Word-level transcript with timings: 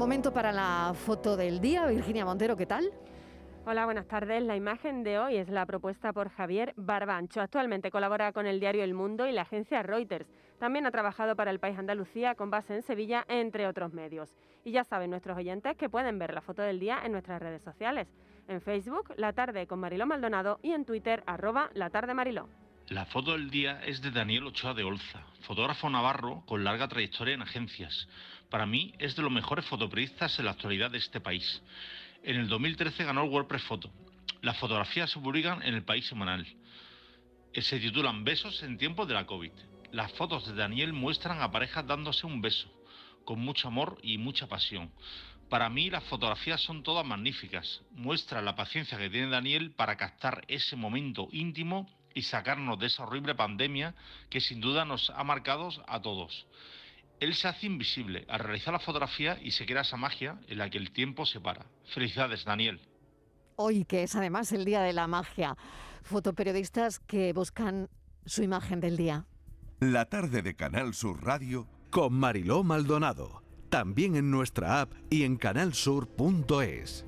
Momento 0.00 0.32
para 0.32 0.50
la 0.50 0.94
foto 0.94 1.36
del 1.36 1.60
día. 1.60 1.84
Virginia 1.84 2.24
Montero, 2.24 2.56
¿qué 2.56 2.64
tal? 2.64 2.90
Hola, 3.66 3.84
buenas 3.84 4.06
tardes. 4.06 4.42
La 4.42 4.56
imagen 4.56 5.04
de 5.04 5.18
hoy 5.18 5.36
es 5.36 5.50
la 5.50 5.66
propuesta 5.66 6.14
por 6.14 6.30
Javier 6.30 6.72
Barbancho. 6.78 7.42
Actualmente 7.42 7.90
colabora 7.90 8.32
con 8.32 8.46
el 8.46 8.60
diario 8.60 8.82
El 8.82 8.94
Mundo 8.94 9.26
y 9.26 9.32
la 9.32 9.42
agencia 9.42 9.82
Reuters. 9.82 10.26
También 10.58 10.86
ha 10.86 10.90
trabajado 10.90 11.36
para 11.36 11.50
el 11.50 11.60
País 11.60 11.78
Andalucía 11.78 12.34
con 12.34 12.50
base 12.50 12.76
en 12.76 12.82
Sevilla, 12.82 13.26
entre 13.28 13.66
otros 13.66 13.92
medios. 13.92 14.34
Y 14.64 14.72
ya 14.72 14.84
saben 14.84 15.10
nuestros 15.10 15.36
oyentes 15.36 15.76
que 15.76 15.90
pueden 15.90 16.18
ver 16.18 16.32
la 16.32 16.40
foto 16.40 16.62
del 16.62 16.80
día 16.80 17.00
en 17.04 17.12
nuestras 17.12 17.42
redes 17.42 17.60
sociales. 17.60 18.08
En 18.48 18.62
Facebook, 18.62 19.12
La 19.16 19.34
Tarde 19.34 19.66
con 19.66 19.80
Mariló 19.80 20.06
Maldonado 20.06 20.60
y 20.62 20.72
en 20.72 20.86
Twitter, 20.86 21.22
arroba 21.26 21.68
La 21.74 21.90
Tarde 21.90 22.14
Mariló. 22.14 22.48
La 22.90 23.04
foto 23.04 23.34
del 23.34 23.50
día 23.50 23.80
es 23.86 24.02
de 24.02 24.10
Daniel 24.10 24.48
Ochoa 24.48 24.74
de 24.74 24.82
Olza, 24.82 25.22
fotógrafo 25.42 25.88
navarro 25.88 26.42
con 26.44 26.64
larga 26.64 26.88
trayectoria 26.88 27.34
en 27.34 27.42
agencias. 27.42 28.08
Para 28.50 28.66
mí 28.66 28.92
es 28.98 29.14
de 29.14 29.22
los 29.22 29.30
mejores 29.30 29.64
fotoperiodistas 29.66 30.36
en 30.40 30.46
la 30.46 30.50
actualidad 30.50 30.90
de 30.90 30.98
este 30.98 31.20
país. 31.20 31.62
En 32.24 32.34
el 32.34 32.48
2013 32.48 33.04
ganó 33.04 33.22
el 33.22 33.30
WordPress 33.30 33.62
Photo. 33.62 33.92
Las 34.42 34.58
fotografías 34.58 35.08
se 35.08 35.20
publican 35.20 35.62
en 35.62 35.74
el 35.74 35.84
país 35.84 36.04
semanal. 36.08 36.44
Eh, 37.52 37.62
se 37.62 37.78
titulan 37.78 38.24
Besos 38.24 38.60
en 38.64 38.76
tiempos 38.76 39.06
de 39.06 39.14
la 39.14 39.24
COVID. 39.24 39.52
Las 39.92 40.10
fotos 40.14 40.48
de 40.48 40.54
Daniel 40.54 40.92
muestran 40.92 41.40
a 41.40 41.52
parejas 41.52 41.86
dándose 41.86 42.26
un 42.26 42.40
beso, 42.40 42.68
con 43.24 43.38
mucho 43.38 43.68
amor 43.68 43.98
y 44.02 44.18
mucha 44.18 44.48
pasión. 44.48 44.90
Para 45.48 45.68
mí 45.68 45.90
las 45.90 46.02
fotografías 46.04 46.60
son 46.60 46.82
todas 46.82 47.06
magníficas. 47.06 47.82
Muestra 47.92 48.42
la 48.42 48.56
paciencia 48.56 48.98
que 48.98 49.10
tiene 49.10 49.28
Daniel 49.28 49.70
para 49.76 49.96
captar 49.96 50.42
ese 50.48 50.74
momento 50.74 51.28
íntimo 51.30 51.88
y 52.14 52.22
sacarnos 52.22 52.78
de 52.78 52.86
esa 52.86 53.04
horrible 53.04 53.34
pandemia 53.34 53.94
que 54.28 54.40
sin 54.40 54.60
duda 54.60 54.84
nos 54.84 55.10
ha 55.10 55.24
marcado 55.24 55.70
a 55.86 56.00
todos. 56.00 56.46
Él 57.20 57.34
se 57.34 57.48
hace 57.48 57.66
invisible 57.66 58.24
al 58.28 58.40
realizar 58.40 58.72
la 58.72 58.80
fotografía 58.80 59.38
y 59.42 59.50
se 59.50 59.66
crea 59.66 59.82
esa 59.82 59.96
magia 59.96 60.40
en 60.48 60.58
la 60.58 60.70
que 60.70 60.78
el 60.78 60.90
tiempo 60.90 61.26
se 61.26 61.40
para. 61.40 61.66
Felicidades, 61.92 62.44
Daniel. 62.44 62.80
Hoy, 63.56 63.84
que 63.84 64.04
es 64.04 64.16
además 64.16 64.52
el 64.52 64.64
Día 64.64 64.80
de 64.80 64.94
la 64.94 65.06
Magia. 65.06 65.54
Fotoperiodistas 66.02 66.98
que 66.98 67.34
buscan 67.34 67.90
su 68.24 68.42
imagen 68.42 68.80
del 68.80 68.96
día. 68.96 69.26
La 69.80 70.06
tarde 70.06 70.40
de 70.40 70.56
Canal 70.56 70.94
Sur 70.94 71.22
Radio 71.22 71.68
con 71.90 72.14
Mariló 72.14 72.64
Maldonado. 72.64 73.42
También 73.68 74.16
en 74.16 74.30
nuestra 74.30 74.80
app 74.80 74.92
y 75.10 75.24
en 75.24 75.36
canalsur.es. 75.36 77.04